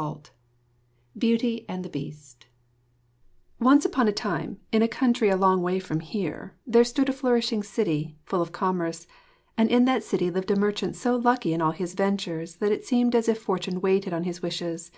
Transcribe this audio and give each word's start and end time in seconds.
_BEAUTY 1.18 1.66
AND 1.68 1.84
THE 1.84 1.90
BEAST 1.90 2.46
Once 3.60 3.84
upon 3.84 4.08
a 4.08 4.12
time, 4.12 4.58
in 4.72 4.80
a 4.80 4.88
country 4.88 5.28
a 5.28 5.36
long 5.36 5.60
way 5.60 5.78
from 5.78 6.00
here, 6.00 6.56
there 6.66 6.84
stood 6.84 7.10
a 7.10 7.12
flourishing 7.12 7.62
city, 7.62 8.16
full 8.24 8.40
of 8.40 8.50
commerce; 8.50 9.06
and 9.58 9.68
in 9.70 9.84
that 9.84 10.02
city 10.02 10.30
lived 10.30 10.50
a 10.50 10.56
merchant 10.56 10.96
so 10.96 11.16
lucky 11.16 11.52
in 11.52 11.60
all 11.60 11.72
his 11.72 11.92
ventures 11.92 12.56
that 12.64 12.72
it 12.72 12.86
seemed 12.86 13.14
as 13.14 13.28
if 13.28 13.36
fortune 13.42 13.82
waited 13.82 14.14
on 14.14 14.24
his 14.24 14.40
wishes. 14.40 14.90